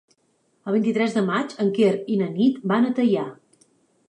[0.71, 3.29] El vint-i-tres de maig en Quer i na Nit van a Teià.